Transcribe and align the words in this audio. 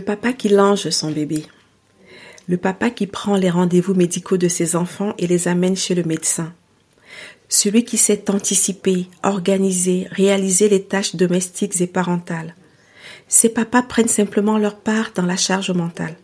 papa 0.00 0.32
qui 0.32 0.48
lange 0.48 0.88
son 0.90 1.10
bébé. 1.10 1.44
Le 2.48 2.56
papa 2.56 2.90
qui 2.90 3.06
prend 3.06 3.36
les 3.36 3.50
rendez-vous 3.50 3.94
médicaux 3.94 4.36
de 4.36 4.48
ses 4.48 4.74
enfants 4.74 5.14
et 5.18 5.26
les 5.26 5.48
amène 5.48 5.76
chez 5.76 5.94
le 5.94 6.02
médecin. 6.02 6.52
Celui 7.48 7.84
qui 7.84 7.98
sait 7.98 8.30
anticiper, 8.30 9.08
organiser, 9.22 10.08
réaliser 10.10 10.68
les 10.68 10.82
tâches 10.82 11.14
domestiques 11.14 11.80
et 11.80 11.86
parentales. 11.86 12.54
Ces 13.28 13.50
papas 13.50 13.82
prennent 13.82 14.08
simplement 14.08 14.58
leur 14.58 14.76
part 14.76 15.10
dans 15.14 15.26
la 15.26 15.36
charge 15.36 15.70
mentale. 15.70 16.16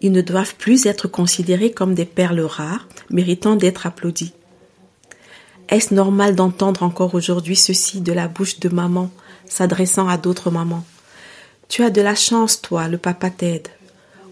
Ils 0.00 0.12
ne 0.12 0.22
doivent 0.22 0.54
plus 0.56 0.86
être 0.86 1.08
considérés 1.08 1.72
comme 1.72 1.94
des 1.94 2.04
perles 2.04 2.40
rares, 2.40 2.88
méritant 3.10 3.56
d'être 3.56 3.86
applaudis. 3.86 4.32
Est-ce 5.68 5.92
normal 5.92 6.34
d'entendre 6.34 6.82
encore 6.82 7.14
aujourd'hui 7.14 7.56
ceci 7.56 8.00
de 8.00 8.12
la 8.12 8.28
bouche 8.28 8.60
de 8.60 8.68
maman, 8.68 9.10
s'adressant 9.46 10.08
à 10.08 10.16
d'autres 10.16 10.50
mamans? 10.50 10.84
Tu 11.68 11.82
as 11.82 11.90
de 11.90 12.00
la 12.00 12.14
chance, 12.14 12.62
toi, 12.62 12.88
le 12.88 12.98
papa 12.98 13.30
t'aide. 13.30 13.68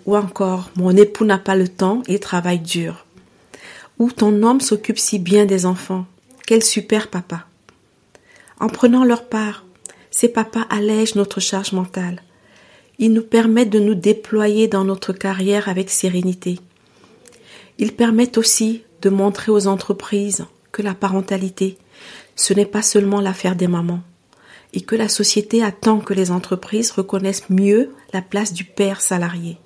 Ou 0.06 0.16
encore, 0.16 0.70
mon 0.76 0.96
époux 0.96 1.24
n'a 1.24 1.38
pas 1.38 1.56
le 1.56 1.68
temps, 1.68 2.02
il 2.08 2.20
travaille 2.20 2.60
dur. 2.60 3.06
Ou 3.98 4.10
ton 4.10 4.42
homme 4.42 4.60
s'occupe 4.60 4.98
si 4.98 5.18
bien 5.18 5.46
des 5.46 5.66
enfants. 5.66 6.06
Quel 6.46 6.62
super 6.62 7.08
papa. 7.08 7.46
En 8.60 8.68
prenant 8.68 9.04
leur 9.04 9.26
part, 9.28 9.64
ces 10.10 10.28
papas 10.28 10.66
allègent 10.70 11.16
notre 11.16 11.40
charge 11.40 11.72
mentale. 11.72 12.22
Ils 12.98 13.12
nous 13.12 13.22
permettent 13.22 13.70
de 13.70 13.80
nous 13.80 13.94
déployer 13.94 14.68
dans 14.68 14.84
notre 14.84 15.12
carrière 15.12 15.68
avec 15.68 15.90
sérénité. 15.90 16.60
Ils 17.78 17.94
permettent 17.94 18.38
aussi 18.38 18.82
de 19.02 19.10
montrer 19.10 19.50
aux 19.50 19.66
entreprises 19.66 20.46
que 20.70 20.82
la 20.82 20.94
parentalité, 20.94 21.78
ce 22.36 22.54
n'est 22.54 22.66
pas 22.66 22.82
seulement 22.82 23.20
l'affaire 23.20 23.56
des 23.56 23.69
mamans, 23.69 24.02
et 24.75 24.83
que 24.83 24.97
la 24.97 25.08
société 25.08 25.62
attend 25.62 26.00
que 26.00 26.12
les 26.12 26.30
entreprises 26.30 26.91
reconnaissent 26.91 27.48
mieux 27.48 27.94
la 28.12 28.20
place 28.20 28.53
du 28.53 28.64
père 28.64 29.00
salarié. 29.00 29.58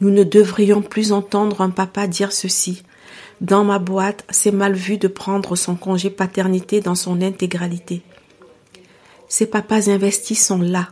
Nous 0.00 0.10
ne 0.10 0.24
devrions 0.24 0.80
plus 0.80 1.12
entendre 1.12 1.60
un 1.60 1.70
papa 1.70 2.06
dire 2.06 2.32
ceci. 2.32 2.82
Dans 3.42 3.64
ma 3.64 3.78
boîte, 3.78 4.24
c'est 4.30 4.52
mal 4.52 4.74
vu 4.74 4.96
de 4.96 5.08
prendre 5.08 5.56
son 5.56 5.74
congé 5.74 6.08
paternité 6.08 6.80
dans 6.80 6.94
son 6.94 7.20
intégralité. 7.20 8.02
Ces 9.28 9.46
papas 9.46 9.90
investis 9.90 10.44
sont 10.44 10.60
là, 10.60 10.88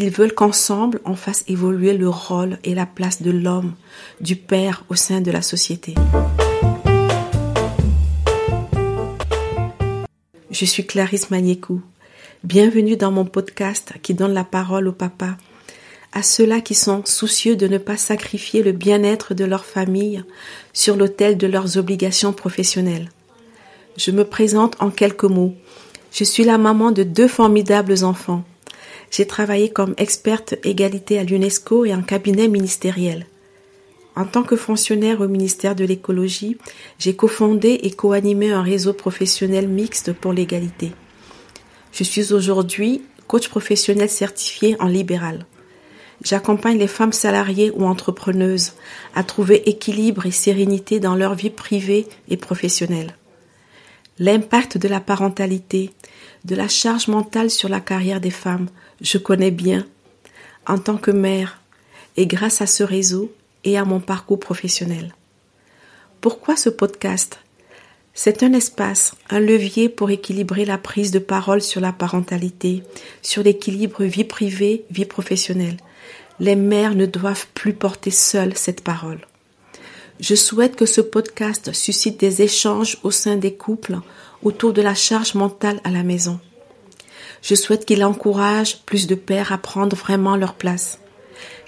ils 0.00 0.10
veulent 0.10 0.32
qu'ensemble 0.32 1.00
on 1.04 1.16
fasse 1.16 1.42
évoluer 1.48 1.92
le 1.92 2.08
rôle 2.08 2.58
et 2.62 2.72
la 2.72 2.86
place 2.86 3.20
de 3.20 3.32
l'homme, 3.32 3.74
du 4.20 4.36
père 4.36 4.84
au 4.90 4.94
sein 4.94 5.20
de 5.20 5.32
la 5.32 5.42
société. 5.42 5.96
Je 10.52 10.64
suis 10.64 10.86
Clarisse 10.86 11.30
Magnécou. 11.30 11.82
Bienvenue 12.44 12.96
dans 12.96 13.10
mon 13.10 13.24
podcast 13.24 13.94
qui 14.00 14.14
donne 14.14 14.32
la 14.32 14.44
parole 14.44 14.86
au 14.86 14.92
papa, 14.92 15.36
à 16.12 16.22
ceux-là 16.22 16.60
qui 16.60 16.76
sont 16.76 17.04
soucieux 17.04 17.56
de 17.56 17.66
ne 17.66 17.78
pas 17.78 17.96
sacrifier 17.96 18.62
le 18.62 18.70
bien-être 18.70 19.34
de 19.34 19.44
leur 19.44 19.64
famille 19.64 20.22
sur 20.72 20.96
l'autel 20.96 21.36
de 21.36 21.48
leurs 21.48 21.78
obligations 21.78 22.32
professionnelles. 22.32 23.10
Je 23.96 24.12
me 24.12 24.22
présente 24.22 24.76
en 24.78 24.90
quelques 24.90 25.24
mots. 25.24 25.56
Je 26.12 26.22
suis 26.22 26.44
la 26.44 26.58
maman 26.58 26.92
de 26.92 27.02
deux 27.02 27.26
formidables 27.26 28.04
enfants. 28.04 28.44
J'ai 29.10 29.26
travaillé 29.26 29.70
comme 29.70 29.94
experte 29.96 30.54
égalité 30.62 31.18
à 31.18 31.24
l'UNESCO 31.24 31.86
et 31.86 31.94
en 31.94 32.02
cabinet 32.02 32.46
ministériel. 32.46 33.26
En 34.14 34.24
tant 34.24 34.44
que 34.44 34.54
fonctionnaire 34.56 35.20
au 35.20 35.26
ministère 35.26 35.74
de 35.74 35.84
l'écologie, 35.84 36.56
j'ai 37.00 37.16
cofondé 37.16 37.80
et 37.82 37.90
co-animé 37.90 38.52
un 38.52 38.62
réseau 38.62 38.92
professionnel 38.92 39.66
mixte 39.66 40.12
pour 40.12 40.32
l'égalité. 40.32 40.92
Je 41.92 42.04
suis 42.04 42.32
aujourd'hui 42.32 43.02
coach 43.26 43.48
professionnel 43.48 44.08
certifié 44.08 44.76
en 44.80 44.86
libéral. 44.86 45.46
J'accompagne 46.24 46.78
les 46.78 46.88
femmes 46.88 47.12
salariées 47.12 47.70
ou 47.70 47.84
entrepreneuses 47.84 48.72
à 49.14 49.22
trouver 49.22 49.68
équilibre 49.68 50.26
et 50.26 50.32
sérénité 50.32 50.98
dans 50.98 51.14
leur 51.14 51.34
vie 51.34 51.50
privée 51.50 52.08
et 52.28 52.36
professionnelle. 52.36 53.14
L'impact 54.18 54.78
de 54.78 54.88
la 54.88 55.00
parentalité, 55.00 55.92
de 56.44 56.56
la 56.56 56.66
charge 56.66 57.06
mentale 57.06 57.50
sur 57.50 57.68
la 57.68 57.80
carrière 57.80 58.20
des 58.20 58.32
femmes, 58.32 58.68
je 59.00 59.18
connais 59.18 59.52
bien 59.52 59.86
en 60.66 60.78
tant 60.78 60.96
que 60.96 61.12
mère 61.12 61.60
et 62.16 62.26
grâce 62.26 62.60
à 62.60 62.66
ce 62.66 62.82
réseau 62.82 63.32
et 63.62 63.78
à 63.78 63.84
mon 63.84 64.00
parcours 64.00 64.40
professionnel. 64.40 65.14
Pourquoi 66.20 66.56
ce 66.56 66.68
podcast? 66.68 67.38
C'est 68.20 68.42
un 68.42 68.52
espace, 68.52 69.14
un 69.30 69.38
levier 69.38 69.88
pour 69.88 70.10
équilibrer 70.10 70.64
la 70.64 70.76
prise 70.76 71.12
de 71.12 71.20
parole 71.20 71.62
sur 71.62 71.80
la 71.80 71.92
parentalité, 71.92 72.82
sur 73.22 73.44
l'équilibre 73.44 74.02
vie 74.02 74.24
privée, 74.24 74.84
vie 74.90 75.04
professionnelle. 75.04 75.76
Les 76.40 76.56
mères 76.56 76.96
ne 76.96 77.06
doivent 77.06 77.46
plus 77.54 77.74
porter 77.74 78.10
seules 78.10 78.56
cette 78.56 78.82
parole. 78.82 79.20
Je 80.18 80.34
souhaite 80.34 80.74
que 80.74 80.84
ce 80.84 81.00
podcast 81.00 81.72
suscite 81.72 82.18
des 82.18 82.42
échanges 82.42 82.98
au 83.04 83.12
sein 83.12 83.36
des 83.36 83.54
couples 83.54 84.00
autour 84.42 84.72
de 84.72 84.82
la 84.82 84.96
charge 84.96 85.34
mentale 85.34 85.80
à 85.84 85.90
la 85.92 86.02
maison. 86.02 86.40
Je 87.40 87.54
souhaite 87.54 87.84
qu'il 87.84 88.02
encourage 88.02 88.78
plus 88.78 89.06
de 89.06 89.14
pères 89.14 89.52
à 89.52 89.58
prendre 89.58 89.94
vraiment 89.94 90.34
leur 90.34 90.54
place, 90.54 90.98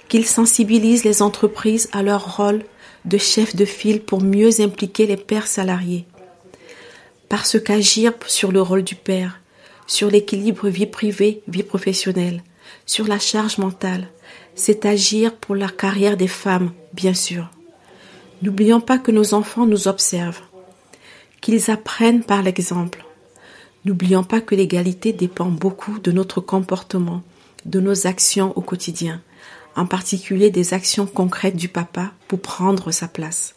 qu'il 0.09 0.25
sensibilise 0.25 1.05
les 1.05 1.21
entreprises 1.21 1.87
à 1.93 2.03
leur 2.03 2.35
rôle 2.35 2.65
de 3.05 3.17
chef 3.17 3.55
de 3.55 3.63
file 3.63 4.01
pour 4.01 4.21
mieux 4.21 4.59
impliquer 4.59 5.07
les 5.07 5.15
pères 5.15 5.47
salariés. 5.47 6.05
Parce 7.31 7.57
qu'agir 7.61 8.11
sur 8.27 8.51
le 8.51 8.61
rôle 8.61 8.83
du 8.83 8.95
père, 8.95 9.39
sur 9.87 10.09
l'équilibre 10.11 10.67
vie 10.67 10.85
privée, 10.85 11.43
vie 11.47 11.63
professionnelle, 11.63 12.43
sur 12.85 13.07
la 13.07 13.19
charge 13.19 13.57
mentale, 13.57 14.09
c'est 14.53 14.85
agir 14.85 15.33
pour 15.37 15.55
la 15.55 15.69
carrière 15.69 16.17
des 16.17 16.27
femmes, 16.27 16.73
bien 16.93 17.13
sûr. 17.13 17.49
N'oublions 18.41 18.81
pas 18.81 18.97
que 18.97 19.11
nos 19.11 19.33
enfants 19.33 19.65
nous 19.65 19.87
observent, 19.87 20.41
qu'ils 21.39 21.71
apprennent 21.71 22.25
par 22.25 22.43
l'exemple. 22.43 23.05
N'oublions 23.85 24.25
pas 24.25 24.41
que 24.41 24.53
l'égalité 24.53 25.13
dépend 25.13 25.51
beaucoup 25.51 25.99
de 25.99 26.11
notre 26.11 26.41
comportement, 26.41 27.23
de 27.63 27.79
nos 27.79 28.07
actions 28.07 28.51
au 28.57 28.61
quotidien, 28.61 29.21
en 29.77 29.85
particulier 29.85 30.49
des 30.49 30.73
actions 30.73 31.05
concrètes 31.05 31.55
du 31.55 31.69
papa 31.69 32.11
pour 32.27 32.41
prendre 32.41 32.91
sa 32.91 33.07
place. 33.07 33.55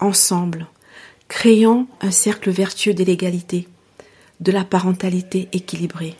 Ensemble, 0.00 0.66
créons 1.30 1.86
un 2.02 2.10
cercle 2.10 2.50
vertueux 2.50 2.92
de 2.92 3.02
l'égalité, 3.04 3.66
de 4.40 4.52
la 4.52 4.64
parentalité 4.64 5.48
équilibrée. 5.54 6.16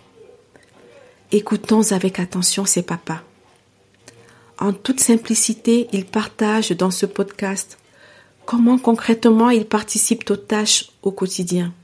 Écoutons 1.32 1.92
avec 1.92 2.18
attention 2.18 2.64
ces 2.64 2.82
papas. 2.82 3.20
En 4.58 4.72
toute 4.72 5.00
simplicité, 5.00 5.88
ils 5.92 6.06
partagent 6.06 6.72
dans 6.72 6.90
ce 6.90 7.04
podcast 7.04 7.78
comment 8.46 8.78
concrètement 8.78 9.50
ils 9.50 9.66
participent 9.66 10.30
aux 10.30 10.36
tâches 10.36 10.90
au 11.02 11.10
quotidien 11.10 11.74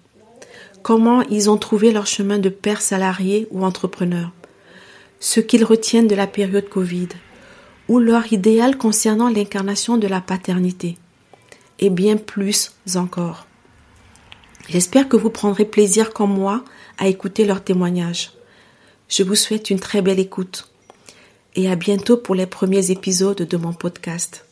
comment 0.87 1.23
ils 1.23 1.51
ont 1.51 1.57
trouvé 1.57 1.91
leur 1.91 2.07
chemin 2.07 2.39
de 2.39 2.49
père 2.49 2.81
salarié 2.81 3.49
ou 3.51 3.65
entrepreneur, 3.65 4.31
ce 5.19 5.41
qu'ils 5.41 5.65
retiennent 5.65 6.07
de 6.07 6.15
la 6.15 6.29
période 6.29 6.69
Covid, 6.69 7.09
ou 7.89 7.99
leur 7.99 8.33
idéal 8.33 8.79
concernant 8.79 9.29
l'incarnation 9.29 9.97
de 9.97 10.07
la 10.07 10.21
paternité, 10.21 10.97
et 11.79 11.91
bien 11.91 12.17
plus 12.17 12.73
encore. 12.95 13.47
J'espère 14.69 15.09
que 15.09 15.17
vous 15.17 15.31
prendrez 15.31 15.65
plaisir 15.65 16.13
comme 16.13 16.35
moi 16.35 16.65
à 16.99 17.07
écouter 17.09 17.45
leurs 17.45 17.63
témoignages. 17.63 18.33
Je 19.09 19.23
vous 19.23 19.37
souhaite 19.37 19.71
une 19.71 19.81
très 19.81 20.03
belle 20.03 20.19
écoute 20.19 20.69
et 21.55 21.71
à 21.71 21.77
bientôt 21.77 22.17
pour 22.17 22.35
les 22.35 22.47
premiers 22.47 22.91
épisodes 22.91 23.43
de 23.43 23.57
mon 23.57 23.73
podcast. 23.73 24.45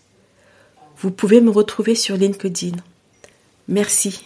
Vous 0.99 1.11
pouvez 1.11 1.41
me 1.41 1.51
retrouver 1.51 1.95
sur 1.95 2.17
LinkedIn. 2.17 2.77
Merci. 3.69 4.25